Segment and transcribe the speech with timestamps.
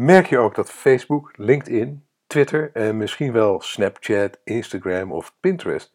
[0.00, 5.94] Merk je ook dat Facebook, LinkedIn, Twitter en misschien wel Snapchat, Instagram of Pinterest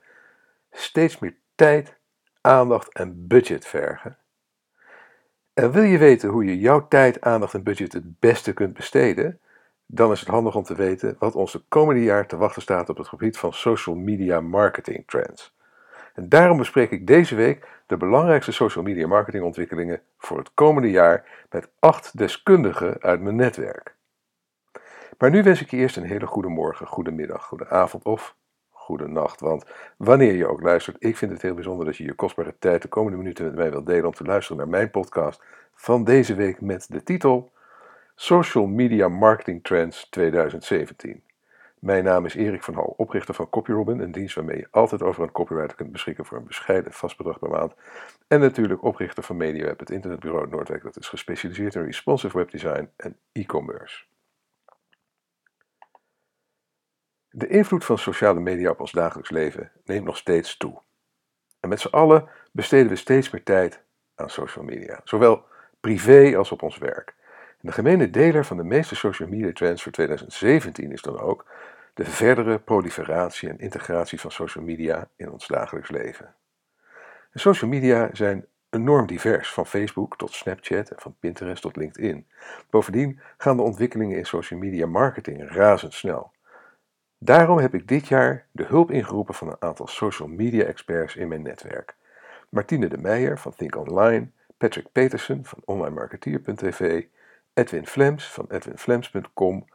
[0.71, 1.97] steeds meer tijd,
[2.41, 4.17] aandacht en budget vergen?
[5.53, 9.39] En wil je weten hoe je jouw tijd, aandacht en budget het beste kunt besteden?
[9.85, 12.89] Dan is het handig om te weten wat ons de komende jaar te wachten staat
[12.89, 15.55] op het gebied van social media marketing trends.
[16.13, 20.91] En daarom bespreek ik deze week de belangrijkste social media marketing ontwikkelingen voor het komende
[20.91, 23.94] jaar met acht deskundigen uit mijn netwerk.
[25.17, 28.35] Maar nu wens ik je eerst een hele goede morgen, goede middag, goede avond of
[28.69, 29.39] goede nacht.
[29.39, 29.65] Want
[29.97, 32.87] wanneer je ook luistert, ik vind het heel bijzonder dat je je kostbare tijd de
[32.87, 36.61] komende minuten met mij wilt delen om te luisteren naar mijn podcast van deze week
[36.61, 37.51] met de titel
[38.15, 41.23] Social Media Marketing Trends 2017.
[41.79, 45.23] Mijn naam is Erik van Hal, oprichter van CopyRobin, een dienst waarmee je altijd over
[45.23, 47.73] een copywriter kunt beschikken voor een bescheiden vast bedrag per maand.
[48.27, 53.17] En natuurlijk oprichter van MediaWeb, het internetbureau Noordwijk dat is gespecialiseerd in responsive webdesign en
[53.31, 54.03] e-commerce.
[57.37, 60.81] De invloed van sociale media op ons dagelijks leven neemt nog steeds toe.
[61.59, 63.83] En met z'n allen besteden we steeds meer tijd
[64.15, 65.45] aan social media, zowel
[65.79, 67.15] privé als op ons werk.
[67.59, 71.45] De gemene deler van de meeste social media trends voor 2017 is dan ook
[71.93, 76.35] de verdere proliferatie en integratie van social media in ons dagelijks leven.
[77.31, 82.27] En social media zijn enorm divers, van Facebook tot Snapchat en van Pinterest tot LinkedIn.
[82.69, 86.33] Bovendien gaan de ontwikkelingen in social media marketing razendsnel.
[87.17, 91.27] Daarom heb ik dit jaar de hulp ingeroepen van een aantal social media experts in
[91.27, 91.95] mijn netwerk.
[92.49, 97.03] Martine de Meijer van Think Online, Patrick Petersen van onlinemarketeer.tv,
[97.53, 99.65] Edwin Flems van edwinflems.com,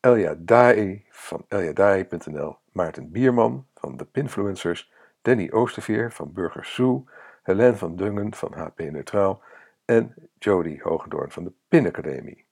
[0.00, 7.04] Elja Dai van eljadai.nl, Maarten Bierman van The Pinfluencers, Danny Oosterveer van Burger Zoo,
[7.42, 9.42] Helene van Dungen van HP Neutraal
[9.84, 12.43] en Jody Hogendoorn van de Pin Academie.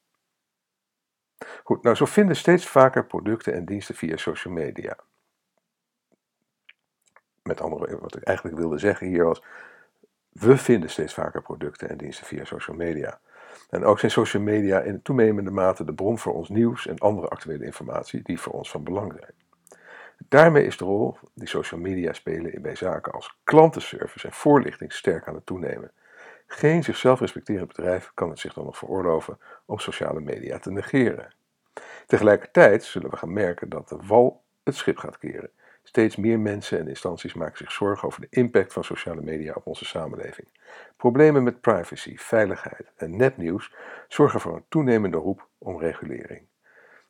[1.64, 4.96] Goed, nou zo vinden steeds vaker producten en diensten via social media.
[7.42, 9.42] Met andere wat ik eigenlijk wilde zeggen hier was,
[10.32, 13.20] we vinden steeds vaker producten en diensten via social media.
[13.70, 17.28] En ook zijn social media in toenemende mate de bron voor ons nieuws en andere
[17.28, 19.34] actuele informatie die voor ons van belang zijn.
[20.28, 24.92] Daarmee is de rol die social media spelen in bij zaken als klantenservice en voorlichting
[24.92, 25.92] sterk aan het toenemen.
[26.54, 31.34] Geen zichzelf respecterend bedrijf kan het zich dan nog veroorloven om sociale media te negeren.
[32.06, 35.50] Tegelijkertijd zullen we gaan merken dat de wal het schip gaat keren.
[35.82, 39.66] Steeds meer mensen en instanties maken zich zorgen over de impact van sociale media op
[39.66, 40.48] onze samenleving.
[40.96, 43.74] Problemen met privacy, veiligheid en nepnieuws
[44.08, 46.46] zorgen voor een toenemende roep om regulering.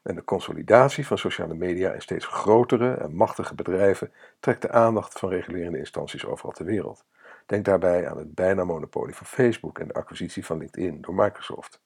[0.02, 5.18] En de consolidatie van sociale media in steeds grotere en machtige bedrijven trekt de aandacht
[5.18, 7.04] van regulerende instanties overal ter wereld.
[7.46, 11.80] Denk daarbij aan het bijna monopolie van Facebook en de acquisitie van LinkedIn door Microsoft.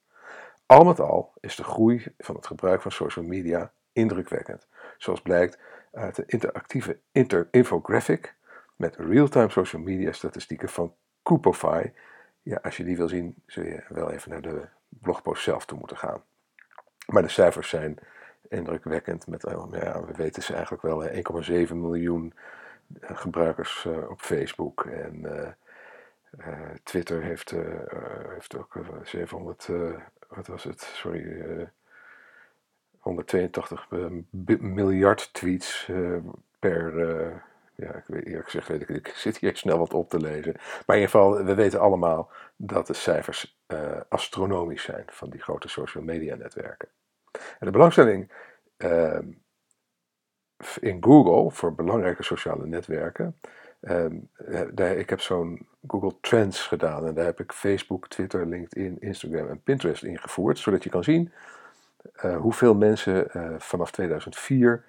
[0.67, 5.59] Al met al is de groei van het gebruik van social media indrukwekkend, zoals blijkt
[5.93, 8.35] uit de interactieve inter infographic
[8.77, 11.91] met real-time social media statistieken van Coopify.
[12.43, 15.79] Ja, als je die wil zien, zul je wel even naar de blogpost zelf toe
[15.79, 16.23] moeten gaan.
[17.07, 17.99] Maar de cijfers zijn
[18.49, 19.27] indrukwekkend.
[19.27, 21.09] Met, ja, we weten ze eigenlijk wel,
[21.69, 22.33] 1,7 miljoen
[23.01, 24.85] gebruikers uh, op Facebook.
[24.85, 25.49] En uh,
[26.47, 27.55] uh, Twitter heeft,
[28.29, 29.69] heeft ook 700,
[30.29, 31.69] wat was het, sorry,
[32.99, 33.89] 182
[34.61, 35.91] miljard tweets
[36.59, 36.99] per,
[37.75, 40.53] ja, ik weet, eerlijk gezegd weet ik, ik zit hier snel wat op te lezen.
[40.55, 43.59] Maar in ieder geval, we weten allemaal dat de cijfers
[44.09, 46.89] astronomisch zijn van die grote social media netwerken.
[47.33, 48.31] En de belangstelling
[48.79, 49.19] uh,
[50.81, 53.37] in Google voor belangrijke sociale netwerken.
[53.81, 54.05] Uh,
[54.73, 59.49] daar, ik heb zo'n Google Trends gedaan en daar heb ik Facebook, Twitter, LinkedIn, Instagram
[59.49, 61.33] en Pinterest ingevoerd, zodat je kan zien
[62.25, 64.85] uh, hoeveel mensen eh, vanaf 2004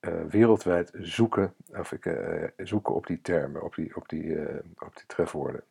[0.00, 2.18] eh, wereldwijd zoeken, of ik,
[2.56, 4.38] zoeken op die termen, op die, op die,
[4.78, 5.62] op die trefwoorden.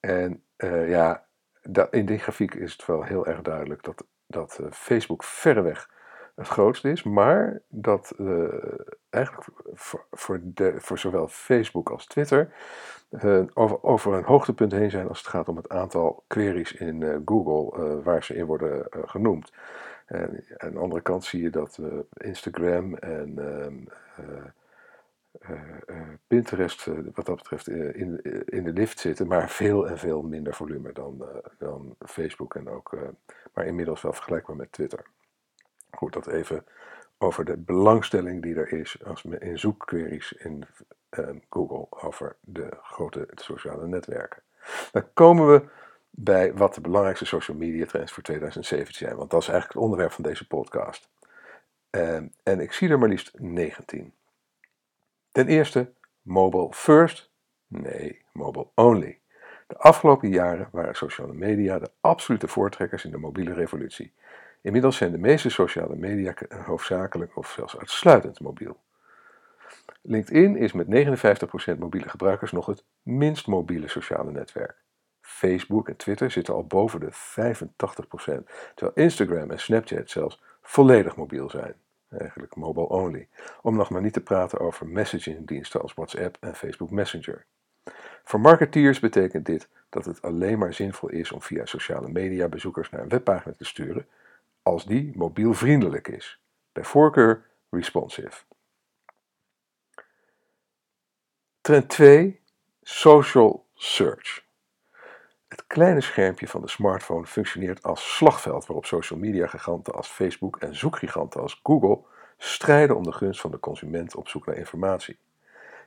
[0.00, 0.42] En
[0.86, 1.24] ja,
[1.62, 5.90] dat, in die grafiek is het wel heel erg duidelijk dat dat Facebook verreweg
[6.34, 8.52] het grootste is, maar dat uh,
[9.10, 9.48] eigenlijk
[10.10, 12.54] voor, de, voor, zowel Facebook als Twitter
[13.10, 17.22] uh, over, over, een hoogtepunt heen zijn als het gaat om het aantal queries in
[17.24, 19.52] Google waar ze in worden genoemd.
[20.06, 21.78] En aan de andere kant zie je dat
[22.12, 23.84] Instagram en ehm,
[26.26, 30.92] Pinterest wat dat betreft in, in de lift zitten, maar veel en veel minder volume
[30.92, 31.24] dan,
[31.58, 32.96] dan Facebook en ook
[33.54, 35.04] maar inmiddels wel vergelijkbaar met Twitter.
[35.96, 36.64] Goed, dat even
[37.18, 40.64] over de belangstelling die er is als in zoekqueries in
[41.10, 44.42] uh, Google over de grote sociale netwerken.
[44.92, 45.68] Dan komen we
[46.10, 49.16] bij wat de belangrijkste social media trends voor 2017 zijn.
[49.16, 51.08] Want dat is eigenlijk het onderwerp van deze podcast.
[51.90, 54.12] En, en ik zie er maar liefst 19.
[55.32, 55.92] Ten eerste,
[56.22, 57.30] mobile first?
[57.66, 59.20] Nee, mobile only.
[59.66, 64.12] De afgelopen jaren waren sociale media de absolute voortrekkers in de mobiele revolutie.
[64.64, 66.34] Inmiddels zijn de meeste sociale media
[66.64, 68.80] hoofdzakelijk of zelfs uitsluitend mobiel.
[70.02, 70.86] LinkedIn is met
[71.74, 74.76] 59% mobiele gebruikers nog het minst mobiele sociale netwerk.
[75.20, 77.14] Facebook en Twitter zitten al boven de 85%,
[78.74, 81.74] terwijl Instagram en Snapchat zelfs volledig mobiel zijn.
[82.08, 83.28] Eigenlijk mobile only.
[83.62, 87.44] Om nog maar niet te praten over messagingdiensten als WhatsApp en Facebook Messenger.
[88.24, 92.90] Voor marketeers betekent dit dat het alleen maar zinvol is om via sociale media bezoekers
[92.90, 94.06] naar een webpagina te sturen
[94.64, 96.40] als die mobielvriendelijk is.
[96.72, 98.42] Bij voorkeur responsive.
[101.60, 102.40] Trend 2:
[102.82, 104.44] Social Search.
[105.48, 110.56] Het kleine schermpje van de smartphone functioneert als slagveld waarop social media giganten als Facebook
[110.56, 112.04] en zoekgiganten als Google
[112.36, 115.18] strijden om de gunst van de consument op zoek naar informatie.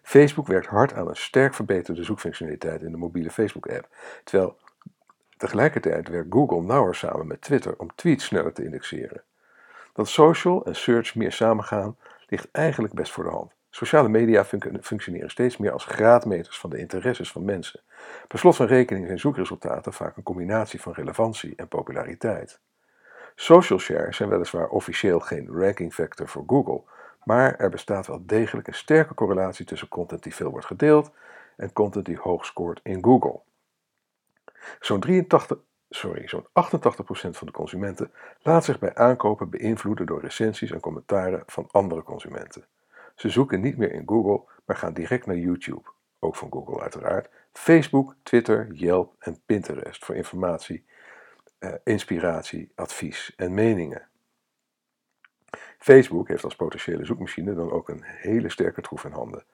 [0.01, 3.87] Facebook werkt hard aan een sterk verbeterde zoekfunctionaliteit in de mobiele Facebook-app,
[4.23, 4.57] terwijl
[5.37, 9.23] tegelijkertijd werkt Google nauwer samen met Twitter om tweets sneller te indexeren.
[9.93, 11.97] Dat social en search meer samengaan
[12.27, 13.51] ligt eigenlijk best voor de hand.
[13.69, 14.45] Sociale media
[14.81, 17.79] functioneren steeds meer als graadmeters van de interesses van mensen.
[18.27, 22.59] Per slot van rekening zijn zoekresultaten vaak een combinatie van relevantie en populariteit.
[23.35, 26.81] Social shares zijn weliswaar officieel geen ranking factor voor Google,
[27.23, 31.11] maar er bestaat wel degelijk een sterke correlatie tussen content die veel wordt gedeeld
[31.55, 33.39] en content die hoog scoort in Google.
[34.79, 35.57] Zo'n 83,
[35.89, 36.49] sorry, zo'n 88%
[37.11, 42.67] van de consumenten laat zich bij aankopen beïnvloeden door recensies en commentaren van andere consumenten.
[43.15, 45.89] Ze zoeken niet meer in Google, maar gaan direct naar YouTube,
[46.19, 50.85] ook van Google uiteraard, Facebook, Twitter, Yelp en Pinterest voor informatie,
[51.59, 54.07] eh, inspiratie, advies en meningen.
[55.79, 59.45] Facebook heeft als potentiële zoekmachine dan ook een hele sterke troef in handen.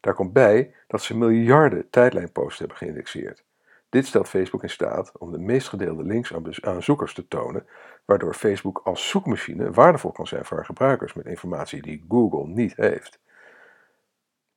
[0.00, 3.44] Daar komt bij dat ze miljarden tijdlijnposts hebben geïndexeerd.
[3.90, 6.32] Dit stelt Facebook in staat om de meest gedeelde links
[6.62, 7.66] aan zoekers te tonen,
[8.04, 12.76] waardoor Facebook als zoekmachine waardevol kan zijn voor haar gebruikers met informatie die Google niet
[12.76, 13.18] heeft.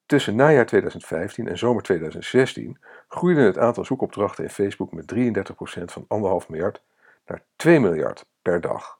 [0.06, 2.77] Tussen najaar 2015 en zomer 2016
[3.07, 6.83] groeide het aantal zoekopdrachten in Facebook met 33% van 1,5 miljard
[7.25, 9.00] naar 2 miljard per dag.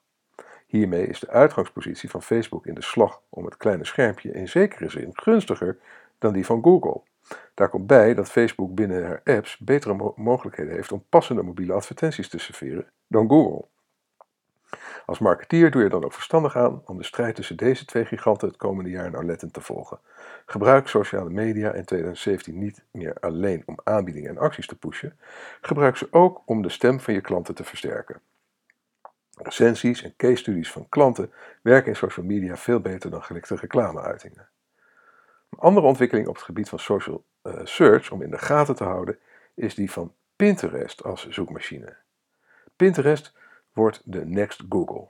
[0.68, 4.89] Hiermee is de uitgangspositie van Facebook in de slag om het kleine schermpje in zekere
[4.89, 5.77] zin gunstiger
[6.18, 7.01] dan die van Google.
[7.54, 12.30] Daar komt bij dat Facebook binnen haar apps betere mogelijkheden heeft om passende mobiele advertenties
[12.30, 13.66] te serveren dan Google.
[15.06, 18.48] Als marketeer doe je dan ook verstandig aan om de strijd tussen deze twee giganten
[18.48, 20.00] het komende jaar nauwlettend te volgen.
[20.46, 25.20] Gebruik sociale media in 2017 niet meer alleen om aanbiedingen en acties te pushen,
[25.62, 28.22] gebruik ze ook om de stem van je klanten te versterken.
[29.42, 31.31] Recensies en case studies van klanten
[31.62, 34.48] werken in social media veel beter dan gelikte reclameuitingen.
[35.53, 38.83] Een andere ontwikkeling op het gebied van social uh, search om in de gaten te
[38.83, 39.17] houden
[39.53, 41.95] is die van Pinterest als zoekmachine.
[42.75, 43.33] Pinterest
[43.73, 45.07] wordt de next Google,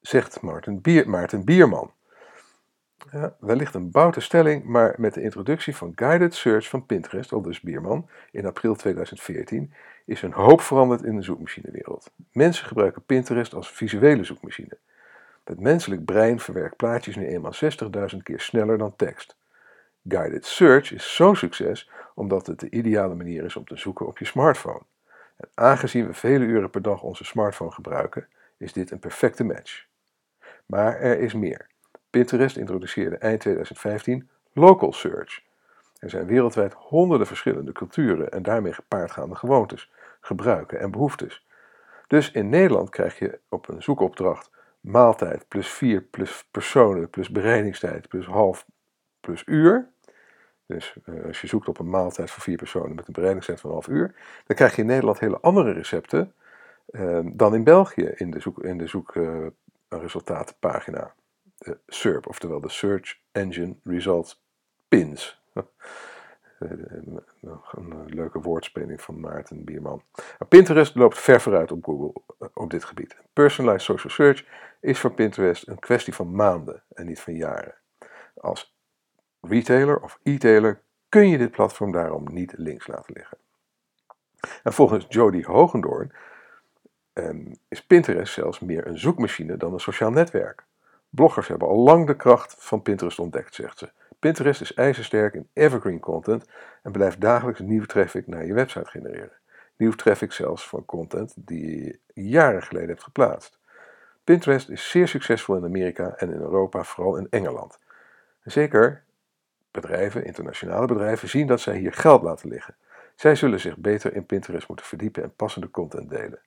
[0.00, 1.92] zegt Maarten, Bier, Bierman.
[3.12, 7.42] Ja, wellicht een boute stelling, maar met de introductie van Guided Search van Pinterest, al
[7.42, 9.72] dus Bierman, in april 2014,
[10.04, 12.10] is een hoop veranderd in de zoekmachinewereld.
[12.32, 14.78] Mensen gebruiken Pinterest als visuele zoekmachine.
[15.44, 17.54] Het menselijk brein verwerkt plaatjes nu eenmaal
[18.12, 19.37] 60.000 keer sneller dan tekst.
[20.08, 24.18] Guided Search is zo'n succes omdat het de ideale manier is om te zoeken op
[24.18, 24.82] je smartphone.
[25.36, 29.86] En aangezien we vele uren per dag onze smartphone gebruiken, is dit een perfecte match.
[30.66, 31.66] Maar er is meer.
[32.10, 35.42] Pinterest introduceerde eind 2015 Local Search.
[35.98, 41.46] Er zijn wereldwijd honderden verschillende culturen en daarmee gepaardgaande gewoontes, gebruiken en behoeftes.
[42.06, 44.50] Dus in Nederland krijg je op een zoekopdracht
[44.80, 48.66] maaltijd plus 4 plus personen plus bereidingstijd plus half
[49.20, 49.88] plus uur.
[50.68, 53.70] Dus uh, als je zoekt op een maaltijd voor vier personen met een bereidingstijd van
[53.70, 54.14] een half uur,
[54.46, 56.32] dan krijg je in Nederland hele andere recepten
[56.90, 61.00] uh, dan in België in de, zoek, in de zoekresultatenpagina.
[61.00, 61.06] Uh,
[61.58, 64.42] de SERP, oftewel de Search Engine Results
[64.88, 65.42] Pins.
[67.40, 70.02] Nog een leuke woordspeling van Maarten Bierman.
[70.48, 72.22] Pinterest loopt ver vooruit op Google
[72.54, 73.16] op dit gebied.
[73.32, 74.44] Personalized social search
[74.80, 77.74] is voor Pinterest een kwestie van maanden en niet van jaren.
[78.34, 78.77] Als
[79.40, 83.38] retailer of e-tailer kun je dit platform daarom niet links laten liggen.
[84.62, 86.12] En volgens Jody Hogendoorn
[87.14, 90.64] um, is Pinterest zelfs meer een zoekmachine dan een sociaal netwerk.
[91.10, 93.90] Bloggers hebben al lang de kracht van Pinterest ontdekt, zegt ze.
[94.18, 96.44] Pinterest is ijzersterk in evergreen content
[96.82, 99.32] en blijft dagelijks nieuwe traffic naar je website genereren.
[99.76, 103.58] nieuw traffic zelfs van content die je jaren geleden hebt geplaatst.
[104.24, 107.78] Pinterest is zeer succesvol in Amerika en in Europa, vooral in Engeland.
[108.42, 109.04] Zeker
[109.70, 112.76] bedrijven, internationale bedrijven, zien dat zij hier geld laten liggen.
[113.14, 116.40] Zij zullen zich beter in Pinterest moeten verdiepen en passende content delen.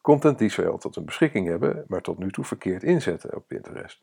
[0.00, 3.48] Content die ze wel tot hun beschikking hebben, maar tot nu toe verkeerd inzetten op
[3.48, 4.02] Pinterest.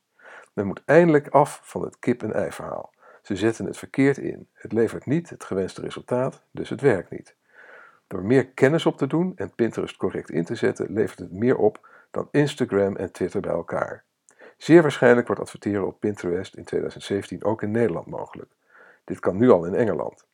[0.54, 2.94] Men moet eindelijk af van het kip-en-ei verhaal.
[3.22, 4.50] Ze zetten het verkeerd in.
[4.54, 7.36] Het levert niet het gewenste resultaat, dus het werkt niet.
[8.08, 11.58] Door meer kennis op te doen en Pinterest correct in te zetten, levert het meer
[11.58, 14.04] op dan Instagram en Twitter bij elkaar.
[14.58, 18.52] Zeer waarschijnlijk wordt adverteren op Pinterest in 2017 ook in Nederland mogelijk.
[19.12, 20.26] Dit kan nu al in Engeland.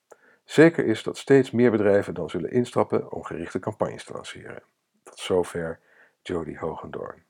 [0.44, 4.64] Zeker is dat steeds meer bedrijven dan zullen instappen om gerichte campagnes te lanceren.
[5.04, 5.80] Tot zover
[6.22, 7.24] Jody Hogendoorn.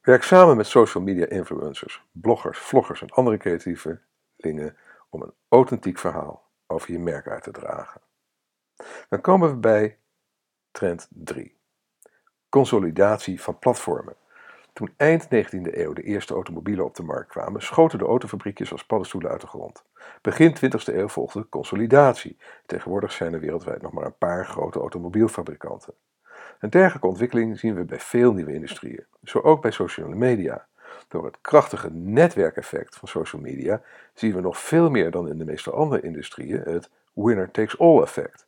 [0.00, 4.76] Werk samen met social media influencers, bloggers, vloggers en andere creatievelingen
[5.08, 8.00] om een authentiek verhaal over je merk uit te dragen.
[9.08, 9.98] Dan komen we bij
[10.70, 11.58] trend 3.
[12.48, 14.16] Consolidatie van platformen.
[14.78, 18.84] Toen eind 19e eeuw de eerste automobielen op de markt kwamen, schoten de autofabriekjes als
[18.84, 19.84] paddenstoelen uit de grond.
[20.22, 22.36] Begin 20e eeuw volgde consolidatie.
[22.66, 25.94] Tegenwoordig zijn er wereldwijd nog maar een paar grote automobielfabrikanten.
[26.58, 30.66] Een dergelijke ontwikkeling zien we bij veel nieuwe industrieën, zo ook bij sociale media.
[31.08, 33.82] Door het krachtige netwerkeffect van social media
[34.14, 38.00] zien we nog veel meer dan in de meeste andere industrieën het winner takes all
[38.00, 38.47] effect.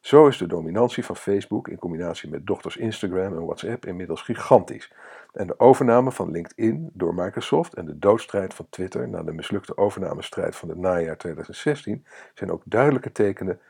[0.00, 4.92] Zo is de dominantie van Facebook in combinatie met dochters Instagram en WhatsApp inmiddels gigantisch.
[5.32, 9.76] En de overname van LinkedIn door Microsoft en de doodstrijd van Twitter na de mislukte
[9.76, 13.60] overnamestrijd van het najaar 2016 zijn ook duidelijke tekenen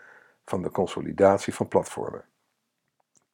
[0.44, 2.24] van de consolidatie van platformen.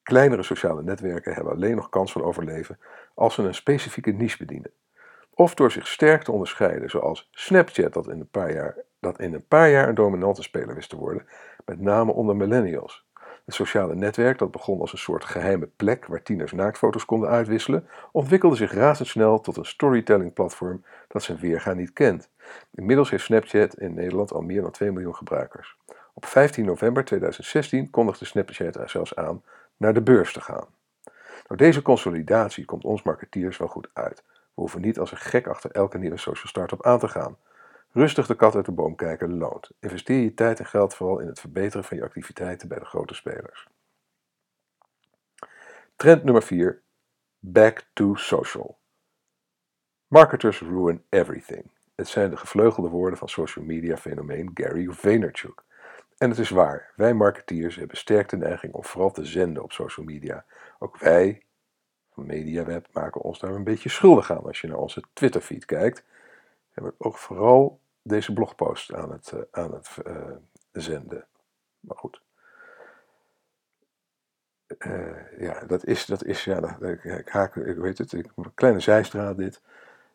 [0.02, 2.78] Kleinere sociale netwerken hebben alleen nog kans van overleven
[3.14, 4.70] als ze een specifieke niche bedienen.
[5.34, 9.34] Of door zich sterk te onderscheiden, zoals Snapchat dat in een paar jaar, dat in
[9.34, 11.26] een, paar jaar een dominante speler wist te worden,
[11.66, 13.04] met name onder millennials.
[13.44, 17.88] Het sociale netwerk, dat begon als een soort geheime plek waar tieners naaktfoto's konden uitwisselen,
[18.12, 22.30] ontwikkelde zich razendsnel tot een storytelling-platform dat zijn weerga niet kent.
[22.74, 25.76] Inmiddels heeft Snapchat in Nederland al meer dan 2 miljoen gebruikers.
[26.14, 29.42] Op 15 november 2016 kondigde Snapchat zelfs aan
[29.76, 30.66] naar de beurs te gaan.
[31.46, 34.22] Door deze consolidatie komt ons marketeers wel goed uit.
[34.26, 37.36] We hoeven niet als een gek achter elke nieuwe social startup aan te gaan.
[37.96, 39.70] Rustig de kat uit de boom kijken loont.
[39.80, 43.14] Investeer je tijd en geld vooral in het verbeteren van je activiteiten bij de grote
[43.14, 43.68] spelers.
[45.96, 46.82] Trend nummer 4.
[47.38, 48.78] Back to social.
[50.06, 51.70] Marketers ruin everything.
[51.94, 55.62] Het zijn de gevleugelde woorden van social media fenomeen Gary Vaynerchuk.
[56.18, 59.72] En het is waar, wij marketeers hebben sterk de neiging om vooral te zenden op
[59.72, 60.44] social media.
[60.78, 61.42] Ook wij
[62.12, 64.44] van MediaWeb maken ons daar een beetje schuldig aan.
[64.44, 66.04] Als je naar onze Twitterfeed kijkt,
[66.70, 70.30] hebben we ook vooral deze blogpost aan het, uh, aan het uh,
[70.72, 71.26] zenden.
[71.80, 72.22] Maar goed.
[74.78, 78.54] Uh, ja, dat is, dat is, ja, ik, ik haak, ik weet het, ik, een
[78.54, 79.62] kleine zijstraat dit.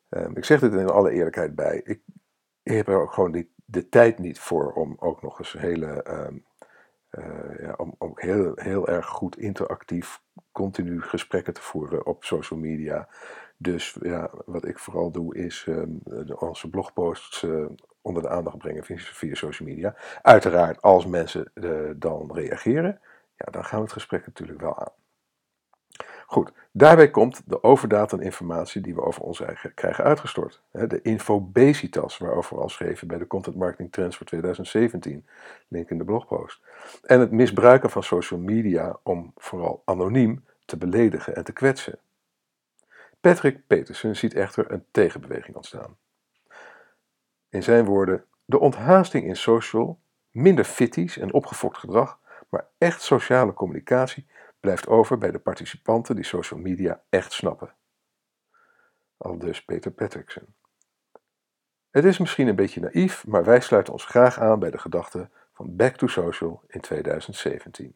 [0.10, 1.82] Um, ik zeg dit in alle eerlijkheid bij.
[1.84, 2.02] Ik,
[2.64, 6.04] heb er ook gewoon die, de tijd niet voor om ook nog eens hele,
[7.12, 10.22] uh, ja, om, om heel, heel erg goed interactief,
[10.52, 13.10] continu gesprekken te voeren op social media.
[13.62, 15.68] Dus ja, wat ik vooral doe is
[16.40, 17.66] onze blogposts uh,
[18.02, 19.96] onder de aandacht brengen via, social media.
[20.22, 23.00] Uiteraard, als mensen uh, dan reageren,
[23.36, 24.92] ja, dan gaan we het gesprek natuurlijk wel aan.
[26.26, 30.62] Goed, daarbij komt de overdata informatie die we over ons eigen krijgen uitgestort.
[30.72, 35.26] De infobesitas, waarover we al schreven bij de Content Marketing Trends voor 2017,
[35.68, 36.62] link in de blogpost.
[37.04, 42.00] En het misbruiken van social media om vooral anoniem te beledigen en te kwetsen.
[43.22, 45.98] Patrick Peterson ziet echter een tegenbeweging ontstaan.
[47.50, 50.02] In zijn woorden, de onthaasting in social,
[50.32, 54.28] minder fitties en opgefokt gedrag, maar echt sociale communicatie
[54.60, 57.76] blijft over bij de participanten die social media echt snappen.
[59.18, 60.56] Al dus Peter Patrickson.
[61.90, 65.30] Het is misschien een beetje naïef, maar wij sluiten ons graag aan bij de gedachte
[65.54, 67.96] van Back to Social in 2017.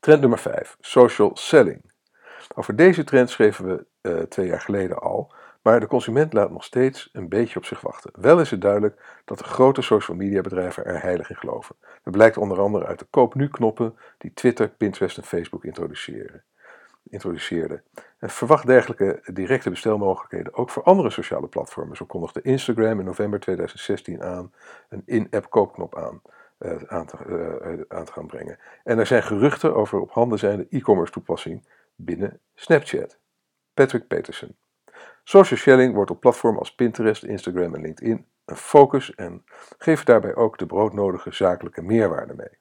[0.00, 1.92] Trend nummer 5: Social Selling.
[2.54, 6.64] Over deze trend schreven we uh, twee jaar geleden al, maar de consument laat nog
[6.64, 8.10] steeds een beetje op zich wachten.
[8.20, 11.76] Wel is het duidelijk dat de grote social media bedrijven er heilig in geloven.
[12.02, 16.42] Dat blijkt onder andere uit de koop nu knoppen die Twitter, Pinterest en Facebook introduceren.
[17.10, 17.82] introduceerden.
[18.18, 21.96] En verwacht dergelijke directe bestelmogelijkheden ook voor andere sociale platformen.
[21.96, 24.52] Zo kondigde Instagram in november 2016 aan
[24.88, 26.22] een in-app koopknop aan.
[26.58, 28.58] Uh, aan, te, uh, aan te gaan brengen.
[28.84, 31.66] En er zijn geruchten over op handen zijnde e-commerce toepassing
[31.98, 33.18] binnen Snapchat.
[33.74, 34.56] Patrick Peterson.
[35.24, 39.44] Social sharing wordt op platformen als Pinterest, Instagram en LinkedIn een focus en
[39.78, 42.58] geeft daarbij ook de broodnodige zakelijke meerwaarde mee.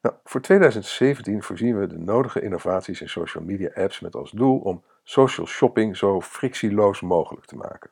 [0.00, 4.58] Nou, voor 2017 voorzien we de nodige innovaties in social media apps met als doel
[4.58, 7.90] om social shopping zo frictieloos mogelijk te maken.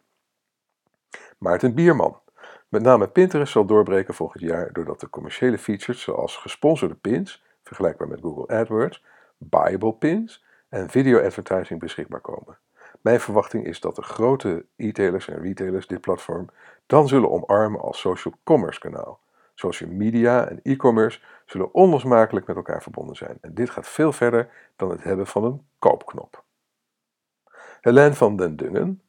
[1.38, 2.20] Maarten Bierman.
[2.68, 8.08] Met name Pinterest zal doorbreken volgend jaar doordat de commerciële features zoals gesponsorde pins, vergelijkbaar
[8.08, 9.04] met Google AdWords,
[9.40, 12.58] buyable pins en video advertising beschikbaar komen.
[13.00, 16.48] Mijn verwachting is dat de grote e-tailers en retailers dit platform
[16.86, 19.20] dan zullen omarmen als social commerce kanaal.
[19.54, 24.50] Social media en e-commerce zullen onlosmakelijk met elkaar verbonden zijn en dit gaat veel verder
[24.76, 26.44] dan het hebben van een koopknop.
[27.80, 29.02] Helene van den Dungen.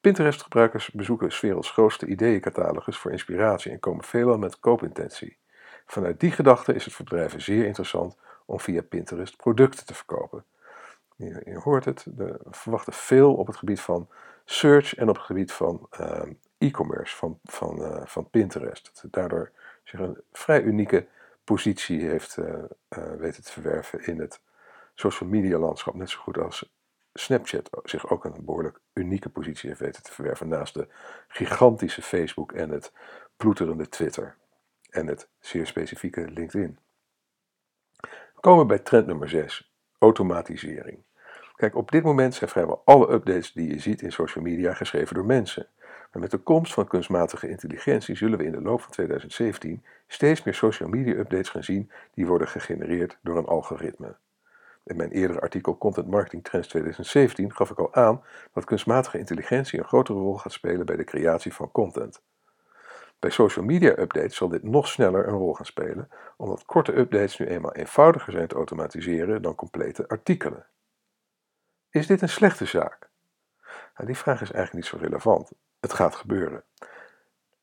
[0.00, 5.38] Pinterest-gebruikers bezoeken 's werelds grootste ideeëncatalogus voor inspiratie en komen veelal met koopintentie.
[5.86, 8.16] Vanuit die gedachte is het voor bedrijven zeer interessant
[8.52, 10.44] om via Pinterest producten te verkopen.
[11.16, 14.08] Je, je hoort het, we verwachten veel op het gebied van
[14.44, 16.22] search en op het gebied van uh,
[16.58, 18.90] e-commerce van, van, uh, van Pinterest.
[19.02, 19.52] Dat daardoor
[19.84, 21.06] zich een vrij unieke
[21.44, 22.54] positie heeft uh,
[23.18, 24.40] weten te verwerven in het
[24.94, 25.94] social media landschap.
[25.94, 26.72] Net zo goed als
[27.14, 30.88] Snapchat zich ook een behoorlijk unieke positie heeft weten te verwerven naast de
[31.28, 32.92] gigantische Facebook en het
[33.36, 34.36] ploeterende Twitter
[34.90, 36.78] en het zeer specifieke LinkedIn.
[38.42, 40.98] We komen bij trend nummer 6, automatisering.
[41.56, 45.14] Kijk, op dit moment zijn vrijwel alle updates die je ziet in social media geschreven
[45.14, 45.66] door mensen.
[46.12, 50.42] Maar met de komst van kunstmatige intelligentie zullen we in de loop van 2017 steeds
[50.42, 54.16] meer social media updates gaan zien die worden gegenereerd door een algoritme.
[54.84, 58.22] In mijn eerdere artikel Content Marketing Trends 2017 gaf ik al aan
[58.52, 62.22] dat kunstmatige intelligentie een grotere rol gaat spelen bij de creatie van content.
[63.22, 67.38] Bij social media updates zal dit nog sneller een rol gaan spelen, omdat korte updates
[67.38, 70.66] nu eenmaal eenvoudiger zijn te automatiseren dan complete artikelen.
[71.90, 73.10] Is dit een slechte zaak?
[73.94, 75.52] Nou, die vraag is eigenlijk niet zo relevant.
[75.80, 76.64] Het gaat gebeuren.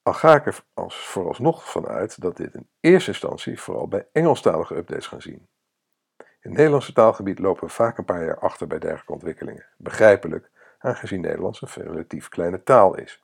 [0.03, 4.75] Al ga ik er als vooralsnog vanuit dat dit in eerste instantie vooral bij Engelstalige
[4.75, 5.47] updates gaan zien.
[6.17, 9.65] In het Nederlandse taalgebied lopen we vaak een paar jaar achter bij dergelijke ontwikkelingen.
[9.77, 13.23] Begrijpelijk, aangezien Nederlands een relatief kleine taal is.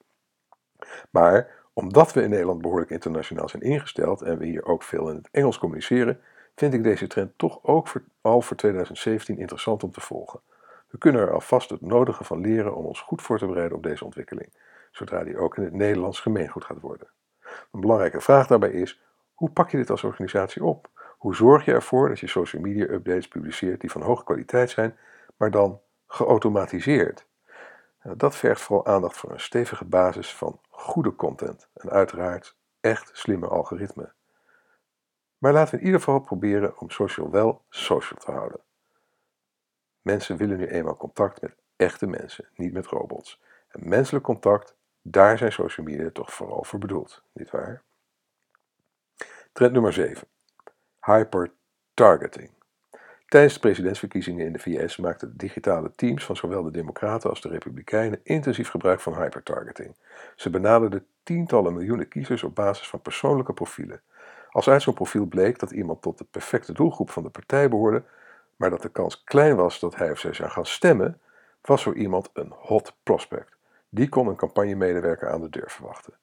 [1.10, 5.16] Maar omdat we in Nederland behoorlijk internationaal zijn ingesteld en we hier ook veel in
[5.16, 6.20] het Engels communiceren,
[6.56, 10.40] vind ik deze trend toch ook al voor 2017 interessant om te volgen.
[10.88, 13.84] We kunnen er alvast het nodige van leren om ons goed voor te bereiden op
[13.84, 14.50] deze ontwikkeling,
[14.92, 17.08] zodra die ook in het Nederlands gemeengoed gaat worden.
[17.72, 19.02] Een belangrijke vraag daarbij is:
[19.34, 20.90] hoe pak je dit als organisatie op?
[21.18, 24.98] Hoe zorg je ervoor dat je social media updates publiceert die van hoge kwaliteit zijn,
[25.38, 27.26] maar dan geautomatiseerd?
[28.14, 33.48] Dat vergt vooral aandacht voor een stevige basis van goede content en uiteraard echt slimme
[33.48, 34.14] algoritmen.
[35.38, 38.60] Maar laten we in ieder geval proberen om social wel social te houden.
[40.02, 43.42] Mensen willen nu eenmaal contact met echte mensen, niet met robots.
[43.68, 47.84] En menselijk contact, daar zijn social media toch vooral voor bedoeld, nietwaar?
[49.52, 50.28] Trend nummer 7.
[51.02, 52.55] Hypertargeting.
[53.26, 57.50] Tijdens de presidentsverkiezingen in de VS maakten digitale teams van zowel de Democraten als de
[57.50, 59.96] Republikeinen intensief gebruik van hypertargeting.
[60.36, 64.02] Ze benaderden tientallen miljoenen kiezers op basis van persoonlijke profielen.
[64.50, 68.04] Als uit zo'n profiel bleek dat iemand tot de perfecte doelgroep van de partij behoorde,
[68.56, 71.20] maar dat de kans klein was dat hij of zij zou gaan stemmen,
[71.62, 73.56] was voor iemand een hot prospect.
[73.90, 76.14] Die kon een campagnemedewerker aan de deur verwachten.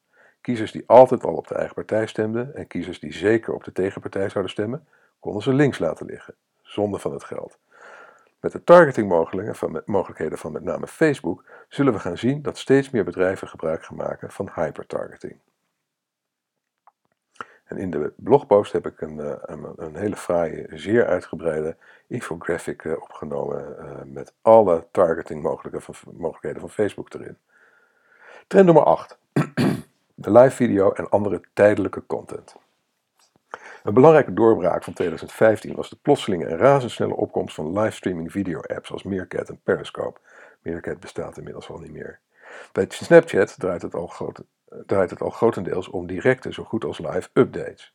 [0.41, 3.73] Kiezers die altijd al op de eigen partij stemden en kiezers die zeker op de
[3.73, 4.87] tegenpartij zouden stemmen,
[5.21, 6.35] konden ze links laten liggen,
[6.73, 7.59] zonder van het geld.
[8.41, 13.49] Met de targetingmogelijkheden van met name Facebook zullen we gaan zien dat steeds meer bedrijven
[13.49, 15.39] gebruik gaan maken van hypertargeting.
[17.65, 22.85] En in de blogpost heb ik een, eh, een, een hele fraaie, zeer uitgebreide infographic
[22.85, 25.43] eh, opgenomen uh, met alle targeting
[26.03, 27.37] mogelijkheden van Facebook erin.
[28.47, 29.19] Trend nummer 8.
[30.15, 32.57] de live video en andere tijdelijke content.
[33.83, 39.03] Een belangrijke doorbraak van 2015 was de plotselinge en razendsnelle opkomst van livestreaming video-apps als
[39.03, 40.21] Meerkat en Periscope.
[40.63, 42.21] Meerkat bestaat inmiddels al niet meer.
[42.73, 44.45] Bij Snapchat draait het al grote,
[44.87, 47.95] draait het al grotendeels om directe, zo goed als live updates.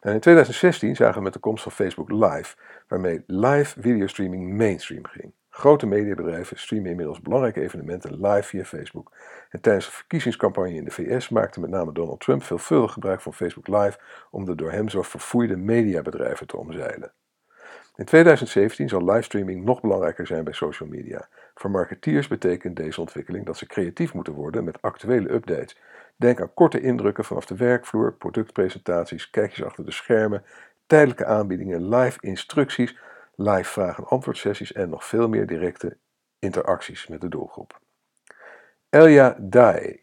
[0.00, 2.56] En in 2016 zagen we met de komst van Facebook Live,
[2.88, 5.32] waarmee live videostreaming mainstream ging.
[5.54, 9.12] Grote mediabedrijven streamen inmiddels belangrijke evenementen live via Facebook.
[9.50, 13.34] En tijdens de verkiezingscampagne in de VS maakte met name Donald Trump veelvuldig gebruik van
[13.34, 13.98] Facebook Live
[14.30, 17.12] om de door hem zo verfoeide mediabedrijven te omzeilen.
[17.96, 21.28] In 2017 zal livestreaming nog belangrijker zijn bij social media.
[21.54, 25.76] Voor marketeers betekent deze ontwikkeling dat ze creatief moeten worden met actuele updates.
[26.16, 30.44] Denk aan korte indrukken vanaf de werkvloer, productpresentaties, kijkjes achter de schermen,
[30.86, 32.96] tijdelijke aanbiedingen, live instructies,
[33.34, 35.96] live vraag- en antwoordsessies en nog veel meer directe
[36.38, 37.80] interacties met de doelgroep.
[38.90, 40.02] Elia Dae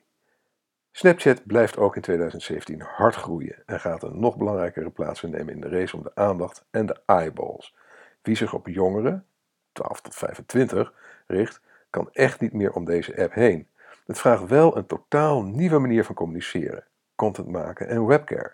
[0.92, 5.62] Snapchat blijft ook in 2017 hard groeien en gaat een nog belangrijkere plaats innemen in
[5.62, 7.76] de race om de aandacht en de eyeballs.
[8.22, 9.26] Wie zich op jongeren,
[9.72, 10.94] 12 tot 25,
[11.28, 13.68] richt, kan echt niet meer om deze app heen.
[14.06, 16.84] Het vraagt wel een totaal nieuwe manier van communiceren,
[17.16, 18.54] content maken en webcare.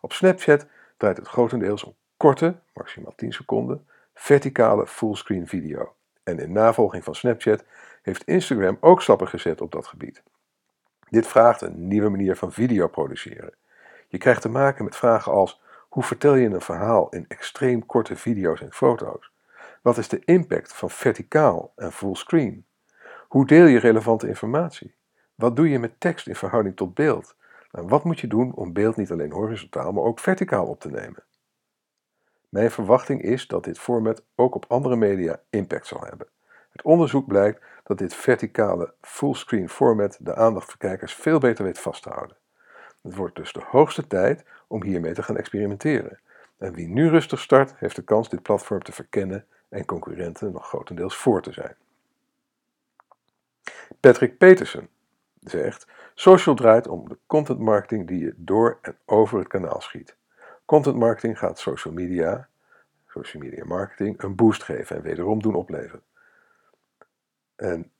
[0.00, 3.86] Op Snapchat draait het grotendeels om korte, maximaal 10 seconden,
[4.18, 5.94] verticale fullscreen video.
[6.22, 7.64] En in navolging van Snapchat
[8.02, 10.22] heeft Instagram ook stappen gezet op dat gebied.
[11.10, 13.54] Dit vraagt een nieuwe manier van video produceren.
[14.08, 18.16] Je krijgt te maken met vragen als: hoe vertel je een verhaal in extreem korte
[18.16, 19.32] video's en foto's?
[19.82, 22.66] Wat is de impact van verticaal en fullscreen?
[23.28, 24.94] Hoe deel je relevante informatie?
[25.34, 27.36] Wat doe je met tekst in verhouding tot beeld?
[27.70, 30.90] En wat moet je doen om beeld niet alleen horizontaal, maar ook verticaal op te
[30.90, 31.24] nemen?
[32.48, 36.26] Mijn verwachting is dat dit format ook op andere media impact zal hebben.
[36.70, 41.78] Het onderzoek blijkt dat dit verticale fullscreen format de aandacht van kijkers veel beter weet
[41.78, 42.36] vast te houden.
[43.02, 46.20] Het wordt dus de hoogste tijd om hiermee te gaan experimenteren.
[46.58, 50.66] En wie nu rustig start, heeft de kans dit platform te verkennen en concurrenten nog
[50.68, 51.76] grotendeels voor te zijn.
[54.00, 54.88] Patrick Peterson
[55.40, 60.16] zegt: Social draait om de content marketing die je door en over het kanaal schiet.
[60.66, 62.48] Content marketing gaat social media,
[63.08, 66.02] social media marketing, een boost geven en wederom doen opleveren.
[67.56, 67.90] En,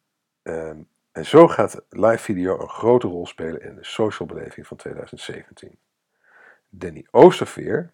[0.43, 0.79] ehm,
[1.13, 5.79] en zo gaat live video een grote rol spelen in de social beleving van 2017.
[6.69, 7.93] Danny Oosterveer.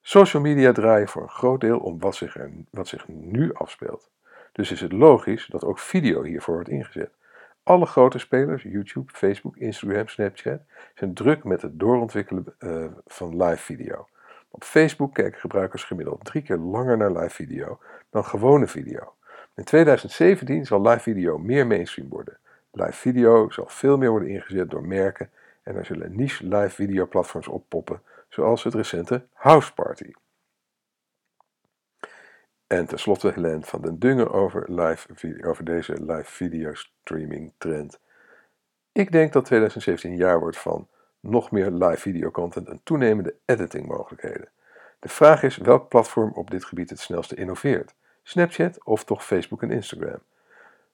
[0.00, 4.10] Social media draaien voor een groot deel om wat zich, er, wat zich nu afspeelt.
[4.52, 7.10] Dus is het logisch dat ook video hiervoor wordt ingezet.
[7.64, 10.60] Alle grote spelers, YouTube, Facebook, Instagram, Snapchat,
[10.94, 14.06] zijn druk met het doorontwikkelen uh, van live video.
[14.50, 17.78] Op Facebook kijken gebruikers gemiddeld drie keer langer naar live video
[18.10, 19.14] dan gewone video.
[19.54, 22.38] In 2017 zal live video meer mainstream worden.
[22.72, 25.30] Live video zal veel meer worden ingezet door merken
[25.62, 30.12] en er zullen niche live video platforms oppoppen, zoals het recente House Party.
[32.72, 37.98] En tenslotte Helene van den Dungen over, live, over deze live video streaming trend.
[38.92, 40.88] Ik denk dat 2017 een jaar wordt van
[41.20, 44.48] nog meer live video content en toenemende editing mogelijkheden.
[44.98, 47.94] De vraag is welk platform op dit gebied het snelste innoveert.
[48.22, 50.22] Snapchat of toch Facebook en Instagram?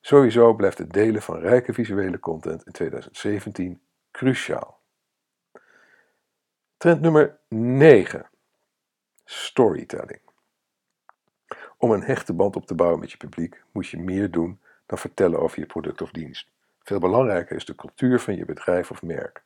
[0.00, 4.80] Sowieso blijft het delen van rijke visuele content in 2017 cruciaal.
[6.76, 8.26] Trend nummer 9.
[9.24, 10.27] Storytelling.
[11.80, 14.98] Om een hechte band op te bouwen met je publiek moet je meer doen dan
[14.98, 16.50] vertellen over je product of dienst.
[16.82, 19.42] Veel belangrijker is de cultuur van je bedrijf of merk.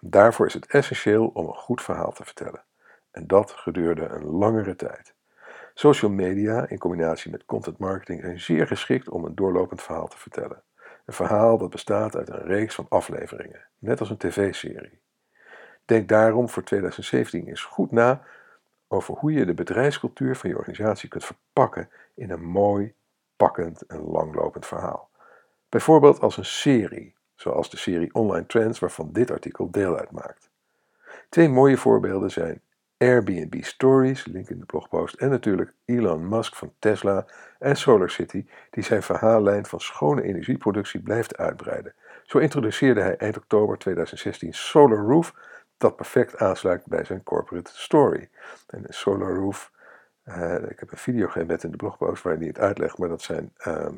[0.00, 2.62] Daarvoor is het essentieel om een goed verhaal te vertellen.
[3.10, 5.14] En dat gedurende een langere tijd.
[5.74, 10.18] Social media in combinatie met content marketing zijn zeer geschikt om een doorlopend verhaal te
[10.18, 10.62] vertellen.
[11.04, 15.00] Een verhaal dat bestaat uit een reeks van afleveringen, net als een tv-serie.
[15.84, 18.22] Denk daarom voor 2017 eens goed na
[18.88, 22.94] over hoe je de bedrijfscultuur van je organisatie kunt verpakken in een mooi,
[23.36, 25.10] pakkend en langlopend verhaal.
[25.68, 30.50] Bijvoorbeeld als een serie, zoals de serie Online Trends waarvan dit artikel deel uitmaakt.
[31.28, 32.60] Twee mooie voorbeelden zijn
[32.98, 37.26] Airbnb Stories, link in de blogpost, en natuurlijk Elon Musk van Tesla
[37.58, 41.94] en SolarCity, die zijn verhaallijn van schone energieproductie blijft uitbreiden.
[42.22, 45.34] Zo introduceerde hij eind oktober 2016 Solar Roof,
[45.78, 48.30] dat perfect aansluit bij zijn corporate story.
[48.66, 49.72] En Solar Roof,
[50.24, 53.22] uh, ik heb een video geëmbed in de blogpost waarin hij het uitlegt, maar dat
[53.22, 53.88] zijn uh,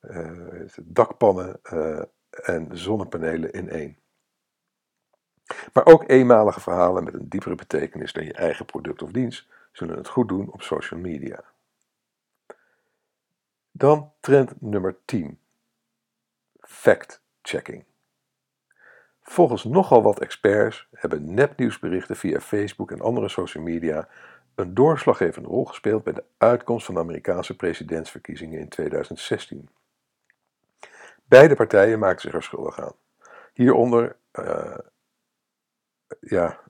[0.00, 3.98] uh, dakpannen eh, en zonnepanelen in één.
[5.72, 9.96] Maar ook eenmalige verhalen met een diepere betekenis dan je eigen product of dienst zullen
[9.96, 11.44] het goed doen op social media.
[13.70, 15.38] Dan trend nummer 10.
[16.60, 17.84] Fact-checking.
[19.22, 24.08] Volgens nogal wat experts hebben nepnieuwsberichten via Facebook en andere social media
[24.54, 29.68] een doorslaggevende rol gespeeld bij de uitkomst van de Amerikaanse presidentsverkiezingen in 2016.
[31.24, 32.94] Beide partijen maakten zich er schuldig aan.
[33.52, 34.78] Hieronder uh,
[36.20, 36.60] ja,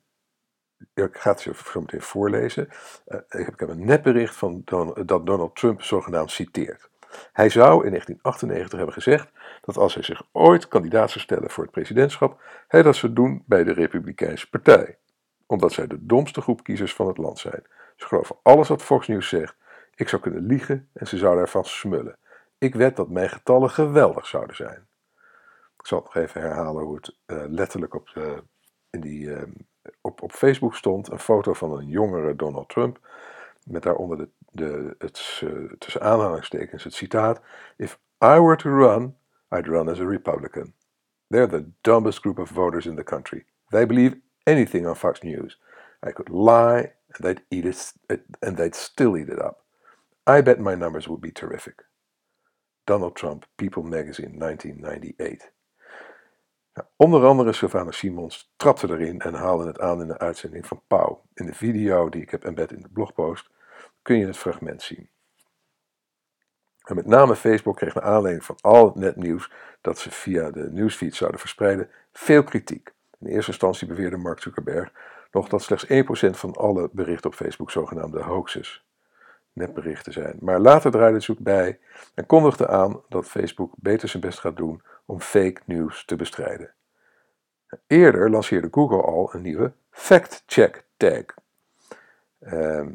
[0.95, 2.69] ik ga het zo meteen voorlezen.
[3.07, 4.63] Uh, ik heb een nepbericht van
[5.05, 6.90] dat Donald Trump zogenaamd citeert.
[7.33, 11.63] Hij zou in 1998 hebben gezegd dat als hij zich ooit kandidaat zou stellen voor
[11.65, 14.99] het presidentschap, hij dat zou doen bij de Republikeinse Partij.
[15.47, 17.63] Omdat zij de domste groep kiezers van het land zijn.
[17.97, 19.57] Ze geloven alles wat Fox News zegt.
[19.95, 22.19] Ik zou kunnen liegen en ze zouden ervan smullen.
[22.59, 24.89] Ik wed dat mijn getallen geweldig zouden zijn.
[25.77, 28.43] Ik zal nog even herhalen hoe het uh, letterlijk op de
[28.91, 29.51] in die ehm,
[30.01, 32.99] op, op Facebook stond een foto van een jongere Donald Trump.
[33.65, 37.41] Met daaronder de, de, het, uh, tussen aanhalingstekens het citaat:
[37.77, 39.17] If I were to run,
[39.51, 40.75] I'd run as a Republican.
[41.29, 43.45] They're the dumbest group of voters in the country.
[43.69, 45.59] They believe anything on Fox News.
[46.07, 47.93] I could lie and they'd eat it
[48.41, 49.65] and they'd still eat it up.
[50.27, 51.85] I bet my numbers would be terrific.
[52.85, 55.51] Donald Trump, People Magazine, 1998.
[56.75, 60.83] Nou, onder andere Sylvana Simons trapte erin en haalde het aan in de uitzending van
[60.87, 61.23] Pauw.
[61.35, 63.51] In de video die ik heb embed in de blogpost
[64.11, 65.09] kun je het fragment zien.
[66.85, 70.71] En met name Facebook kreeg naar aanleiding van al het netnieuws dat ze via de
[70.71, 72.93] nieuwsfeed zouden verspreiden veel kritiek.
[73.19, 74.93] In eerste instantie beweerde Mark Zuckerberg
[75.31, 78.85] nog dat slechts 1% van alle berichten op Facebook zogenaamde hoaxes,
[79.53, 80.37] netberichten zijn.
[80.41, 81.79] Maar later draaide het zoek bij
[82.15, 86.75] en kondigde aan dat Facebook beter zijn best gaat doen om fake news te bestrijden.
[87.87, 91.25] Eerder lanceerde Google al een nieuwe fact-check tag
[92.39, 92.89] ehm,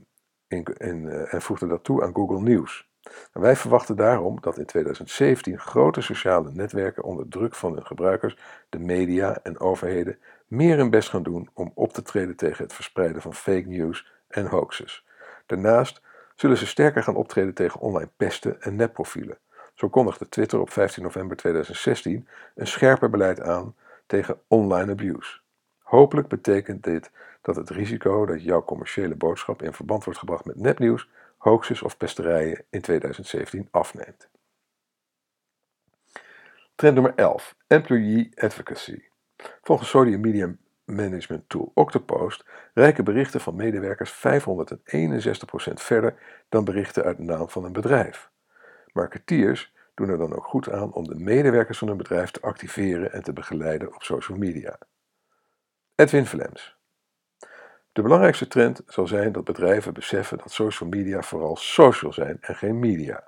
[0.64, 2.90] uh, en voegde dat toe aan Google News.
[3.32, 8.38] Wij verwachten daarom dat in 2017 grote sociale netwerken onder druk van hun gebruikers,
[8.70, 12.74] de media en overheden meer hun best gaan doen om op te treden tegen het
[12.74, 15.06] verspreiden van fake news en hoaxes.
[15.46, 16.02] Daarnaast
[16.36, 19.38] zullen ze sterker gaan optreden tegen online pesten en netprofielen.
[19.74, 25.40] Zo kondigde Twitter op 15 november 2016 een scherper beleid aan tegen online abuse.
[25.86, 30.56] Hopelijk betekent dit dat het risico dat jouw commerciële boodschap in verband wordt gebracht met
[30.56, 34.30] nepnieuws, hoaxes of pesterijen in 2017 afneemt.
[36.76, 39.04] Trend nummer 11: Employee Advocacy.
[39.62, 44.14] Volgens social media management tool Octopost reiken berichten van medewerkers 561%
[45.74, 46.16] verder
[46.50, 48.30] dan berichten uit de naam van een bedrijf.
[48.94, 53.14] Marketeers doen er dan ook goed aan om de medewerkers van een bedrijf te activeren
[53.14, 54.78] en te begeleiden op social media.
[55.96, 56.78] Edwin Vlems.
[57.92, 62.56] De belangrijkste trend zal zijn dat bedrijven beseffen dat social media vooral social zijn en
[62.56, 63.28] geen media.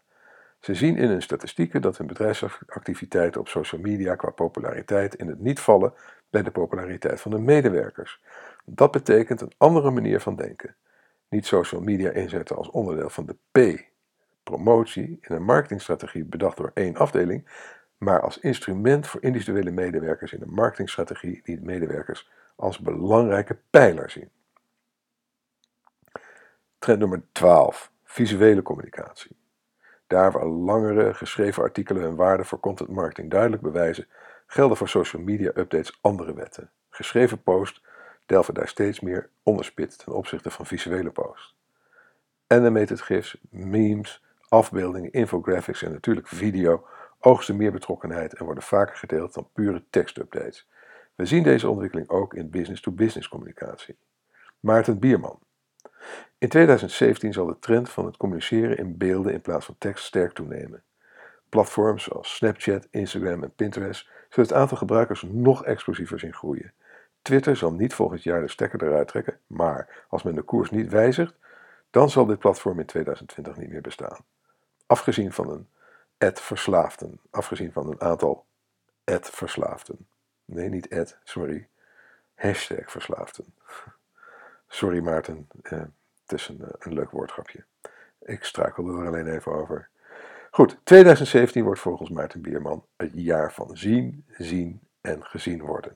[0.60, 5.39] Ze zien in hun statistieken dat hun bedrijfsactiviteiten op social media qua populariteit in het
[5.39, 5.93] niet vallen
[6.30, 8.21] bij de populariteit van de medewerkers.
[8.65, 10.75] Dat betekent een andere manier van denken.
[11.30, 13.84] Niet social media inzetten als onderdeel van de P,
[14.43, 17.49] promotie, in een marketingstrategie bedacht door één afdeling,
[17.97, 24.09] maar als instrument voor individuele medewerkers in een marketingstrategie die de medewerkers als belangrijke pijler
[24.09, 24.29] zien.
[26.79, 27.91] Trend nummer 12.
[28.03, 29.37] Visuele communicatie.
[30.07, 34.07] Daar waar langere geschreven artikelen hun waarde voor content marketing duidelijk bewijzen,
[34.45, 36.71] gelden voor social media updates andere wetten.
[36.89, 37.81] Geschreven post
[38.25, 41.55] delven daar steeds meer onderspit ten opzichte van visuele post.
[42.47, 46.87] Animated GIFs, memes, afbeeldingen, infographics en natuurlijk video
[47.19, 50.67] oogsten meer betrokkenheid en worden vaker gedeeld dan pure tekstupdates.
[51.17, 53.97] We zien deze ontwikkeling ook in business-to-business -business communicatie.
[54.60, 55.39] Maarten Bierman.
[56.38, 60.34] In 2017 zal de trend van het communiceren in beelden in plaats van tekst sterk
[60.34, 60.84] toenemen.
[61.49, 66.73] Platforms zoals Snapchat, Instagram en Pinterest zullen het aantal gebruikers nog explosiever zien groeien.
[67.21, 70.89] Twitter zal niet volgend jaar de stekker eruit trekken, maar als men de koers niet
[70.89, 71.36] wijzigt,
[71.89, 74.25] dan zal dit platform in 2020 niet meer bestaan.
[74.86, 75.67] Afgezien van een
[76.17, 78.45] ad-verslaafden, afgezien van een aantal
[79.03, 80.08] ad-verslaafden.
[80.47, 81.67] Nee, niet ad, sorry.
[82.36, 83.45] Hashtag verslaafden.
[84.67, 85.83] Sorry Maarten, eh,
[86.21, 87.65] het is een, eh, een leuk woordgrapje.
[88.19, 89.89] Ik struikelde er alleen even over.
[90.51, 95.95] Goed, 2017 wordt volgens Maarten Bierman het jaar van zien, zien en gezien worden.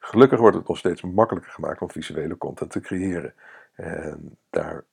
[0.00, 3.34] Gelukkig wordt het nog steeds makkelijker gemaakt om visuele content te creëren.
[3.74, 4.84] En daar,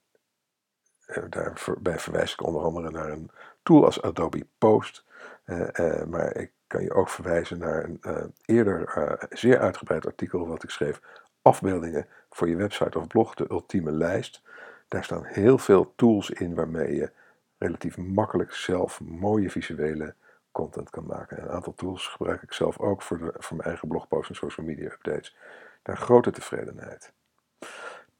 [1.06, 3.32] eh, daarbij verwijs ik onder andere naar een
[3.64, 5.06] tool als Adobe Post.
[5.46, 10.64] Uh, maar ik kan je ook verwijzen naar een uh, eerder zeer uitgebreid artikel wat
[10.64, 11.02] ik schreef.
[11.42, 14.42] Afbeeldingen voor je website of blog, de ultieme lijst.
[14.88, 17.12] Daar staan heel veel tools in waarmee je
[17.58, 20.14] relatief makkelijk zelf mooie visuele
[20.52, 21.42] content kan maken.
[21.42, 24.86] Een aantal tools gebruik ik zelf ook voor, voor mijn eigen blogposts en social media
[24.86, 25.36] updates.
[25.82, 27.14] Daar grote tevredenheid.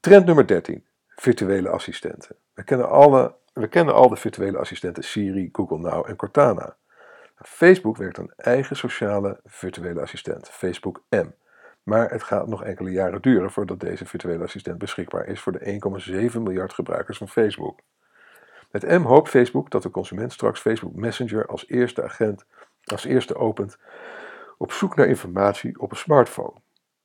[0.00, 0.84] Trend nummer 13.
[1.08, 2.36] Virtuele assistenten.
[2.52, 6.76] We kennen, alle, we kennen al de virtuele assistenten Siri, Google Now en Cortana.
[7.34, 11.30] Facebook werkt een eigen sociale virtuele assistent, Facebook M.
[11.82, 15.80] Maar het gaat nog enkele jaren duren voordat deze virtuele assistent beschikbaar is voor de
[16.30, 17.80] 1,7 miljard gebruikers van Facebook.
[18.70, 22.44] Met M hoopt Facebook dat de consument straks Facebook Messenger als eerste agent,
[22.84, 23.78] als eerste opent
[24.58, 26.54] op zoek naar informatie op een smartphone.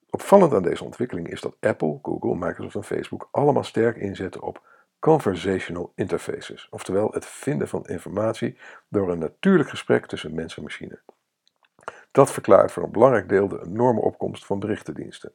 [0.10, 4.62] Opvallend aan deze ontwikkeling is dat Apple, Google, Microsoft en Facebook allemaal sterk inzetten op
[5.00, 8.58] conversational interfaces, oftewel het vinden van informatie
[8.88, 11.00] door een natuurlijk gesprek tussen mens en machine.
[12.12, 15.34] Dat verklaart voor een belangrijk deel de enorme opkomst van berichtendiensten.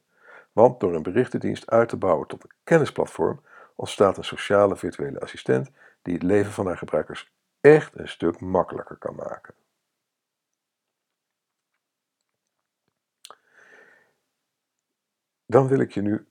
[0.51, 3.41] Want door een berichtendienst uit te bouwen tot een kennisplatform
[3.75, 8.97] ontstaat een sociale virtuele assistent die het leven van haar gebruikers echt een stuk makkelijker
[8.97, 9.53] kan maken.
[15.45, 16.27] Dan wil ik je nu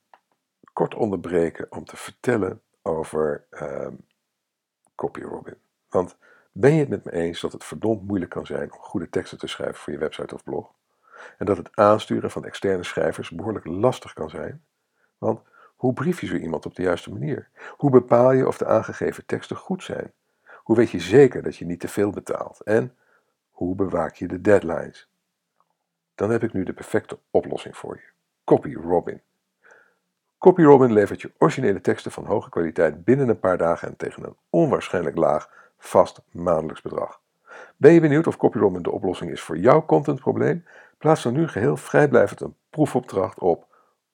[0.73, 4.07] kort onderbreken om te vertellen over um,
[4.95, 5.57] CopyRobin.
[5.89, 6.17] Want
[6.53, 9.39] ben je het met me eens dat het verdomd moeilijk kan zijn om goede teksten
[9.39, 10.73] te schrijven voor je website of blog?
[11.39, 14.65] En dat het aansturen van externe schrijvers behoorlijk lastig kan zijn?
[15.19, 15.41] Want
[15.77, 17.49] hoe brief je zo iemand op de juiste manier?
[17.77, 20.13] Hoe bepaal je of de aangegeven teksten goed zijn?
[20.57, 22.61] Hoe weet je zeker dat je niet te veel betaalt?
[22.61, 22.97] En
[23.51, 25.09] hoe bewaak je de deadlines?
[26.15, 28.13] Dan heb ik nu de perfecte oplossing voor je.
[28.45, 29.21] CopyRobin.
[30.45, 34.37] CopyRobin levert je originele teksten van hoge kwaliteit binnen een paar dagen en tegen een
[34.51, 37.21] onwaarschijnlijk laag vast maandelijks bedrag.
[37.77, 40.65] Ben je benieuwd of CopyRobin de oplossing is voor jouw contentprobleem?
[40.99, 43.67] Plaats dan nu geheel vrijblijvend een proefopdracht op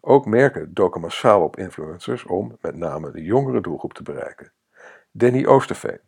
[0.00, 4.52] Ook merken doken massaal op influencers om met name de jongere doelgroep te bereiken.
[5.10, 6.00] Danny Oosterveen.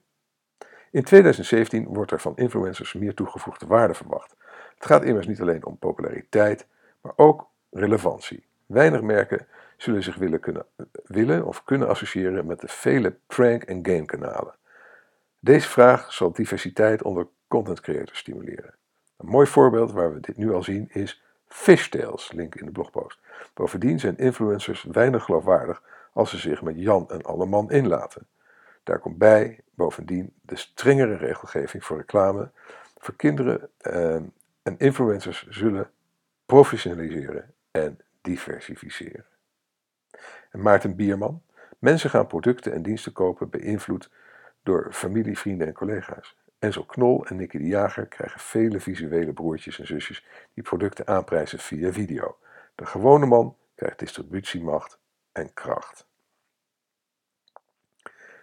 [0.90, 4.34] In 2017 wordt er van influencers meer toegevoegde waarde verwacht.
[4.74, 6.66] Het gaat immers niet alleen om populariteit,
[7.00, 8.46] maar ook relevantie.
[8.66, 9.46] Weinig merken
[9.82, 10.66] zullen zich willen, kunnen,
[11.04, 14.54] willen of kunnen associëren met de vele prank- en gamekanalen.
[15.38, 18.74] Deze vraag zal diversiteit onder content creators stimuleren.
[19.16, 23.18] Een mooi voorbeeld waar we dit nu al zien is Fishtails, link in de blogpost.
[23.54, 28.26] Bovendien zijn influencers weinig geloofwaardig als ze zich met Jan en Alleman inlaten.
[28.82, 32.50] Daar komt bij bovendien de strengere regelgeving voor reclame
[32.96, 34.14] voor kinderen eh,
[34.62, 35.90] en influencers zullen
[36.46, 39.30] professionaliseren en diversificeren.
[40.50, 41.42] En Maarten Bierman.
[41.78, 44.10] Mensen gaan producten en diensten kopen beïnvloed
[44.62, 46.36] door familie, vrienden en collega's.
[46.58, 51.58] Enzo Knol en Nicky de Jager krijgen vele visuele broertjes en zusjes die producten aanprijzen
[51.58, 52.38] via video.
[52.74, 54.98] De gewone man krijgt distributiemacht
[55.32, 56.06] en kracht.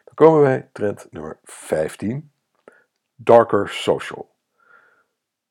[0.04, 2.32] Dan komen wij trend nummer 15.
[3.15, 4.36] Darker Social.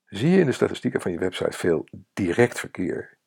[0.06, 3.17] Zie je in de statistieken van je website veel direct verkeer?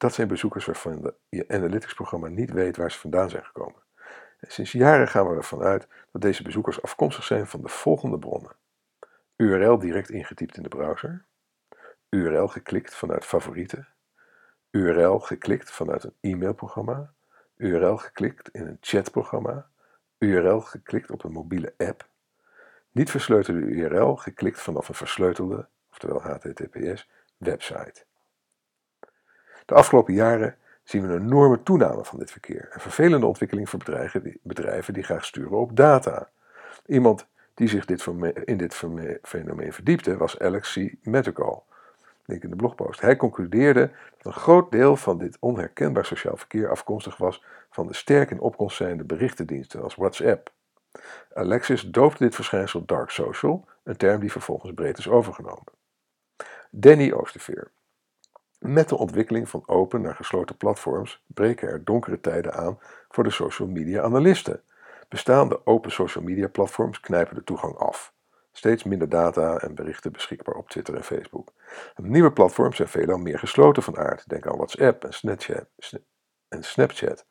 [0.00, 3.82] Dat zijn bezoekers waarvan je analytics-programma niet weet waar ze vandaan zijn gekomen.
[4.38, 8.18] En sinds jaren gaan we ervan uit dat deze bezoekers afkomstig zijn van de volgende
[8.18, 8.56] bronnen.
[9.36, 11.24] URL direct ingetypt in de browser.
[12.08, 13.88] URL geklikt vanuit favorieten.
[14.70, 17.12] URL geklikt vanuit een e-mailprogramma.
[17.56, 19.70] URL geklikt in een chatprogramma.
[20.18, 22.08] URL geklikt op een mobiele app.
[22.90, 28.08] Niet versleutelde URL geklikt vanaf een versleutelde, oftewel HTTPS, website.
[29.70, 32.68] De afgelopen jaren zien we een enorme toename van dit verkeer.
[32.70, 33.78] Een vervelende ontwikkeling voor
[34.42, 36.28] bedrijven die, graag sturen op data.
[36.86, 38.06] Iemand die zich dit
[38.44, 38.74] in dit
[39.22, 40.94] fenomeen verdiepte was Alex C.
[41.06, 41.66] Medical.
[42.24, 43.00] Link in de blogpost.
[43.00, 47.94] Hij concludeerde dat een groot deel van dit onherkenbaar sociaal verkeer afkomstig was van de
[47.94, 50.52] sterk in opkomst zijnde berichtendiensten als WhatsApp.
[51.34, 55.72] Alexis doopte dit verschijnsel dark social, een term die vervolgens breed is overgenomen.
[56.70, 57.70] Danny Oosterveer.
[58.60, 63.30] Met de ontwikkeling van open naar gesloten platforms breken er donkere tijden aan voor de
[63.30, 64.62] social media analisten.
[65.08, 68.14] Bestaande open social media platforms knijpen de toegang af.
[68.52, 71.52] Steeds minder data en berichten beschikbaar op Twitter en Facebook.
[71.96, 74.28] nieuwe platforms zijn veelal meer gesloten van aard.
[74.28, 75.66] Denk aan WhatsApp en Snapchat.
[76.48, 77.26] En Snapchat.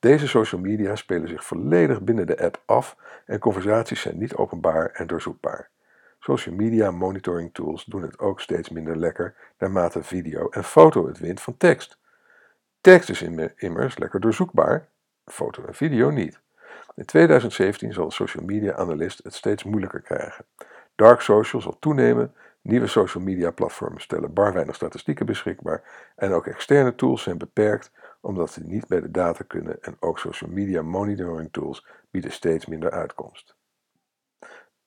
[0.00, 4.90] Deze social media spelen zich volledig binnen de app af en conversaties zijn niet openbaar
[4.90, 5.70] en doorzoekbaar.
[6.26, 11.18] Social media monitoring tools doen het ook steeds minder lekker naarmate video en foto het
[11.18, 11.98] wint van tekst.
[12.80, 13.22] Tekst is
[13.56, 14.88] immers lekker doorzoekbaar,
[15.24, 16.40] foto en video niet.
[16.94, 20.44] In 2017 zal social media analist het steeds moeilijker krijgen.
[20.94, 26.46] Dark social zal toenemen, nieuwe social media platformen stellen bar weinig statistieken beschikbaar en ook
[26.46, 30.82] externe tools zijn beperkt omdat ze niet bij de data kunnen en ook social media
[30.82, 33.56] monitoring tools bieden steeds minder uitkomst.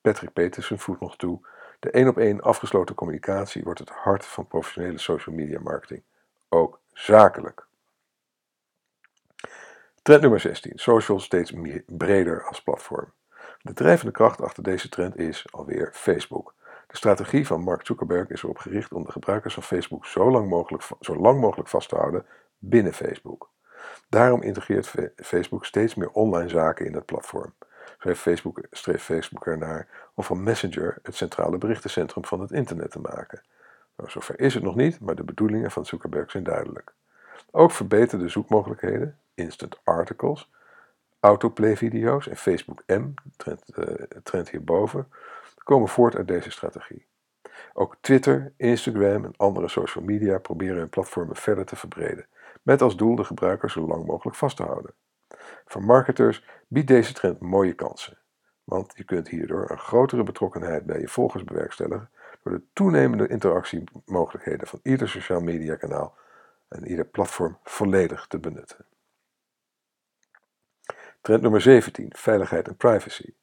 [0.01, 1.47] Patrick Petersen voegt nog toe:
[1.79, 6.03] de één op één afgesloten communicatie wordt het hart van professionele social media marketing,
[6.49, 7.67] ook zakelijk.
[10.01, 11.53] Trend nummer 16: social steeds
[11.85, 13.11] breder als platform.
[13.61, 16.53] De drijvende kracht achter deze trend is alweer Facebook.
[16.87, 20.49] De strategie van Mark Zuckerberg is erop gericht om de gebruikers van Facebook zo lang
[20.49, 22.25] mogelijk, zo lang mogelijk vast te houden
[22.57, 23.49] binnen Facebook.
[24.09, 27.53] Daarom integreert Facebook steeds meer online zaken in het platform.
[27.99, 32.99] Heeft Facebook, streeft Facebook ernaar om van Messenger het centrale berichtencentrum van het internet te
[32.99, 33.41] maken.
[33.95, 36.93] Nou, zover is het nog niet, maar de bedoelingen van Zuckerberg zijn duidelijk.
[37.51, 40.49] Ook verbeterde zoekmogelijkheden, instant articles,
[41.19, 43.85] autoplay-video's en Facebook M, trend, uh,
[44.23, 45.07] trend hierboven,
[45.63, 47.05] komen voort uit deze strategie.
[47.73, 52.25] Ook Twitter, Instagram en andere social media proberen hun platformen verder te verbreden,
[52.61, 54.93] met als doel de gebruikers zo lang mogelijk vast te houden.
[55.65, 58.17] Voor marketers biedt deze trend mooie kansen,
[58.63, 62.09] want je kunt hierdoor een grotere betrokkenheid bij je volgers bewerkstelligen
[62.43, 66.17] door de toenemende interactiemogelijkheden van ieder sociaal media kanaal
[66.67, 68.85] en ieder platform volledig te benutten.
[71.21, 73.33] Trend nummer 17: veiligheid en privacy.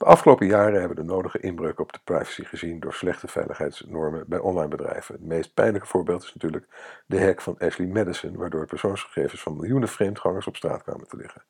[0.00, 4.24] De afgelopen jaren hebben we de nodige inbreuk op de privacy gezien door slechte veiligheidsnormen
[4.26, 5.14] bij online bedrijven.
[5.14, 6.66] Het meest pijnlijke voorbeeld is natuurlijk
[7.06, 11.42] de hack van Ashley Madison, waardoor persoonsgegevens van miljoenen vreemdgangers op straat kwamen te liggen.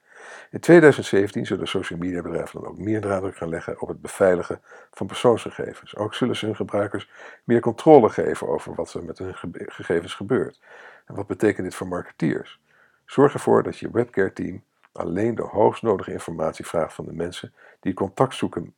[0.51, 4.61] In 2017 zullen social media bedrijven dan ook meer nadruk gaan leggen op het beveiligen
[4.90, 5.96] van persoonsgegevens.
[5.96, 7.11] Ook zullen ze hun gebruikers
[7.44, 9.34] meer controle geven over wat er met hun
[9.66, 10.61] gegevens gebeurt.
[11.07, 12.61] En wat betekent dit voor marketeers?
[13.07, 17.55] Zorg ervoor dat je webcare team alleen de hoogst nodige informatie vraagt van de mensen
[17.81, 18.74] die contact zoeken.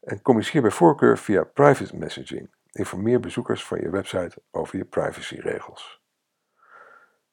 [0.00, 2.50] En communiceer bij voorkeur via private messaging.
[2.70, 6.02] Informeer bezoekers van je website over je privacyregels.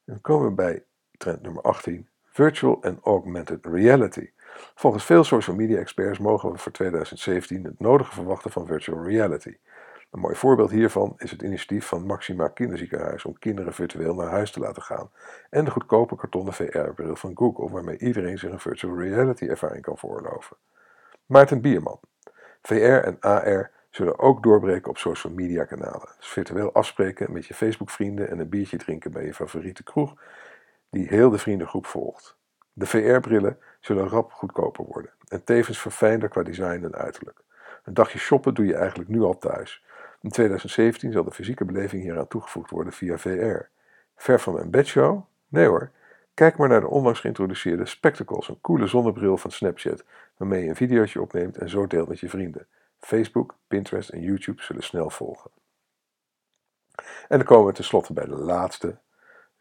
[0.05, 0.85] Dan komen we bij
[1.17, 4.31] trend nummer 18, virtual and augmented reality.
[4.75, 9.57] Volgens veel social media experts mogen we voor 2017 het nodige verwachten van virtual reality.
[10.13, 14.51] Een mooi voorbeeld hiervan is het initiatief van Maxima Kinderziekenhuis om kinderen virtueel naar huis
[14.51, 15.09] te laten gaan
[15.49, 19.97] en de goedkope kartonnen VR-bril van Google waarmee iedereen zich een virtual reality ervaring kan
[19.97, 20.57] voorloven.
[21.25, 21.99] Maarten Bierman.
[22.61, 26.09] VR en AR zullen ook doorbreken op social media kanalen.
[26.17, 30.13] Dus virtueel afspreken met je Facebook vrienden en een biertje drinken bij je favoriete kroeg
[30.89, 32.37] die heel de vriendengroep volgt.
[32.73, 37.41] De VR-brillen zullen rap goedkoper worden en tevens verfijnder qua design en uiterlijk.
[37.83, 39.83] Een dagje shoppen doe je eigenlijk nu al thuis.
[40.23, 43.69] In 2017 zal de fysieke beleving hieraan toegevoegd worden via VR.
[44.15, 45.25] Ver van mijn bedshow?
[45.47, 45.91] Nee hoor.
[46.33, 50.03] Kijk maar naar de onlangs geïntroduceerde Spectacles, een coole zonnebril van Snapchat,
[50.37, 52.67] waarmee je een videootje opneemt en zo deelt met je vrienden.
[52.99, 55.51] Facebook, Pinterest en YouTube zullen snel volgen.
[57.27, 58.97] En dan komen we tenslotte bij de laatste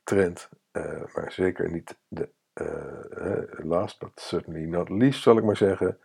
[0.04, 5.56] trend, uh, maar zeker niet de uh, last but certainly not least, zal ik maar
[5.56, 5.98] zeggen.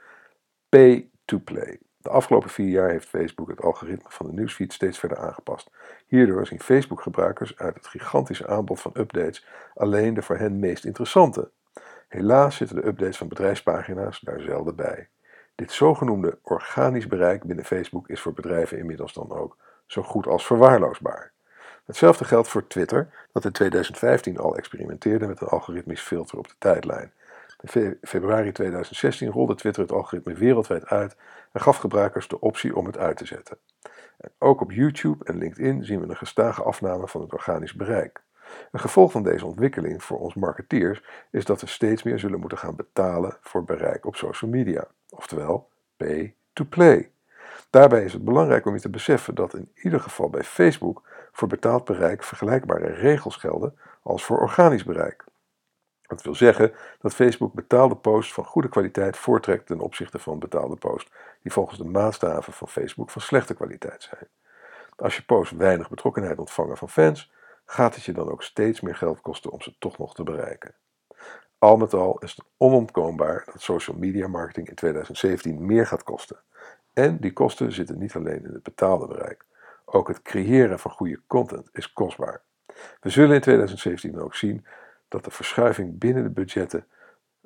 [0.69, 1.79] Pay to play.
[1.97, 5.69] De afgelopen vier jaar heeft Facebook het algoritme van de nieuwsfeed steeds verder aangepast.
[6.05, 9.45] Hierdoor zien Facebook-gebruikers uit het gigantische aanbod van updates
[9.75, 11.49] alleen de voor hen meest interessante.
[12.07, 15.07] Helaas zitten de updates van bedrijfspagina's daar zelden bij.
[15.55, 20.45] Dit zogenoemde organisch bereik binnen Facebook is voor bedrijven inmiddels dan ook zo goed als
[20.45, 21.31] verwaarloosbaar.
[21.85, 26.55] Hetzelfde geldt voor Twitter, dat in 2015 al experimenteerde met een algoritmisch filter op de
[26.57, 27.11] tijdlijn.
[27.73, 31.15] In februari 2016 rolde Twitter het algoritme wereldwijd uit
[31.51, 33.57] en gaf gebruikers de optie om het uit te zetten.
[34.17, 38.21] En ook op YouTube en LinkedIn zien we een gestage afname van het organisch bereik.
[38.71, 42.57] Een gevolg van deze ontwikkeling voor ons marketeers is dat we steeds meer zullen moeten
[42.57, 47.11] gaan betalen voor bereik op social media, oftewel pay to play.
[47.69, 51.47] Daarbij is het belangrijk om je te beseffen dat in ieder geval bij Facebook voor
[51.47, 55.25] betaald bereik vergelijkbare regels gelden als voor organisch bereik.
[56.07, 60.75] Dat wil zeggen dat Facebook betaalde posts van goede kwaliteit voortrekt ten opzichte van betaalde
[60.75, 64.27] posts die volgens de maatstaven van Facebook van slechte kwaliteit zijn.
[64.95, 67.31] Als je posts weinig betrokkenheid ontvangen van fans,
[67.65, 70.73] gaat het je dan ook steeds meer geld kosten om ze toch nog te bereiken.
[71.57, 76.37] Al met al is het onontkoombaar dat social media marketing in 2017 meer gaat kosten.
[76.93, 79.45] En die kosten zitten niet alleen in het betaalde bereik.
[79.85, 82.41] Ook het creëren van goede content is kostbaar.
[82.99, 84.65] We zullen in 2017 ook zien
[85.07, 86.87] dat de verschuiving binnen de budgetten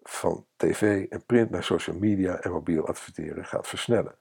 [0.03, 4.15] van tv en print naar social media en mobiel adverteren gaat versnellen.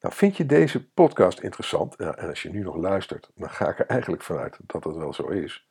[0.00, 1.96] Nou, vind je deze podcast interessant?
[1.96, 5.12] En als je nu nog luistert, dan ga ik er eigenlijk vanuit dat dat wel
[5.12, 5.70] zo is.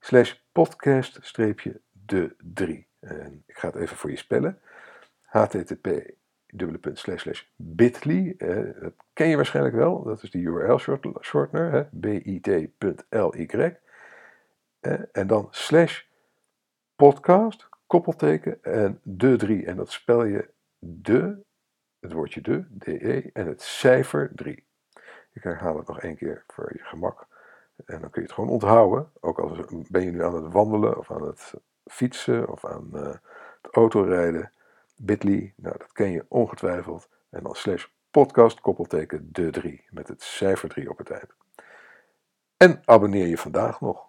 [0.00, 2.86] slash podcast-de 3.
[3.00, 4.58] En ik ga het even voor je spellen.
[5.22, 6.16] http
[7.56, 8.34] bit.ly,
[8.80, 12.72] dat ken je waarschijnlijk wel, dat is de URL-shortener, bit.ly.
[15.12, 16.02] En dan slash
[16.96, 19.66] podcast, koppelteken en de 3.
[19.66, 21.44] En dat spel je de,
[22.00, 24.66] het woordje de, de, en het cijfer 3.
[25.38, 27.26] Ik herhaal het nog één keer voor je gemak.
[27.86, 29.10] En dan kun je het gewoon onthouden.
[29.20, 31.54] Ook al ben je nu aan het wandelen of aan het
[31.86, 33.02] fietsen of aan uh,
[33.62, 34.52] het autorijden.
[34.96, 37.08] Bitly, nou dat ken je ongetwijfeld.
[37.30, 41.34] En dan slash podcast koppelteken de 3 met het cijfer 3 op het eind.
[42.56, 44.07] En abonneer je vandaag nog.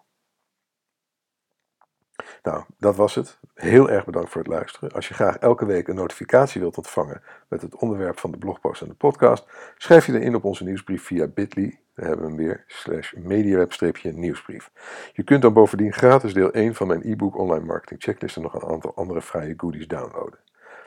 [2.42, 3.38] Nou, dat was het.
[3.54, 4.92] Heel erg bedankt voor het luisteren.
[4.92, 8.82] Als je graag elke week een notificatie wilt ontvangen met het onderwerp van de blogpost
[8.82, 9.46] en de podcast,
[9.76, 13.12] schrijf je dan in op onze nieuwsbrief via bit.ly, daar hebben we hem weer, slash
[13.12, 14.70] mediaweb-nieuwsbrief.
[15.12, 18.54] Je kunt dan bovendien gratis deel 1 van mijn e-book Online Marketing Checklist en nog
[18.54, 20.38] een aantal andere vrije goodies downloaden.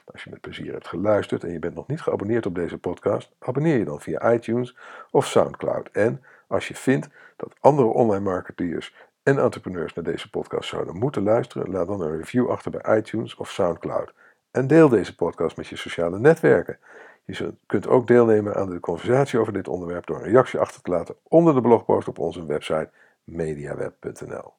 [0.06, 3.32] Als je met plezier hebt geluisterd en je bent nog niet geabonneerd op deze podcast,
[3.40, 4.78] abonneer je dan via iTunes
[5.12, 5.90] of SoundCloud.
[5.92, 11.24] En als je vindt dat andere online marketeers en entrepreneurs naar deze podcast zouden moeten
[11.24, 14.14] luisteren, laat dan een review achter bij iTunes of SoundCloud.
[14.52, 16.80] En deel deze podcast met je sociale netwerken.
[17.26, 20.92] Je kunt ook deelnemen aan de conversatie over dit onderwerp door een reactie achter te
[20.92, 22.90] laten onder de blogpost op onze website
[23.24, 24.54] mediaweb.nl.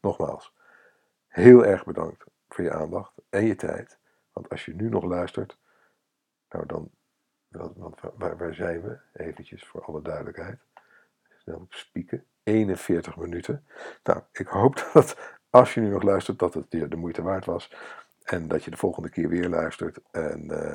[0.00, 0.54] Nogmaals,
[1.26, 3.98] heel erg bedankt voor je aandacht en je tijd.
[4.32, 5.58] Want als je nu nog luistert,
[6.48, 6.90] nou dan,
[8.16, 8.98] waar, waar zijn we?
[9.12, 10.58] Eventjes voor alle duidelijkheid.
[11.44, 12.24] Snel spieken.
[12.42, 13.64] 41 minuten.
[14.02, 15.16] Nou, ik hoop dat
[15.50, 17.74] als je nu nog luistert, dat het de moeite waard was.
[18.22, 19.98] En dat je de volgende keer weer luistert.
[20.10, 20.74] En uh,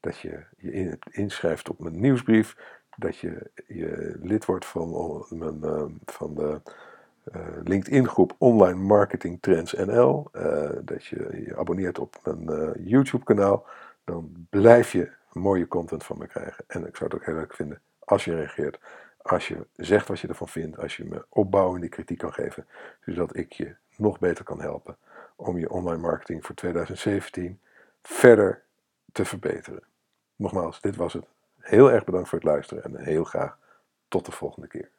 [0.00, 2.56] dat je je inschrijft op mijn nieuwsbrief.
[2.96, 6.60] Dat je, je lid wordt van, mijn, uh, van de
[7.36, 10.30] uh, LinkedIn groep Online Marketing Trends NL.
[10.84, 13.66] dat je je abonneert op mijn YouTube kanaal.
[14.04, 16.64] Dan blijf je mooie content van me krijgen.
[16.66, 18.78] En ik zou het ook heel leuk vinden als je reageert
[19.24, 22.66] als je zegt wat je ervan vindt, als je me opbouwende kritiek kan geven,
[23.04, 24.96] zodat ik je nog beter kan helpen
[25.36, 27.60] om je online marketing voor 2017
[28.02, 28.62] verder
[29.12, 29.82] te verbeteren.
[30.36, 31.26] Nogmaals, dit was het.
[31.58, 33.58] Heel erg bedankt voor het luisteren en heel graag
[34.08, 34.90] tot de volgende keer.